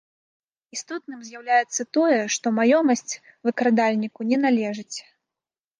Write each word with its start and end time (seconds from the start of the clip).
Істотным 0.75 1.19
з'яўляецца 1.27 1.81
тое, 1.97 2.17
што 2.37 2.55
маёмасць 2.61 3.13
выкрадальніку 3.51 4.21
не 4.33 4.37
належыць. 4.49 4.97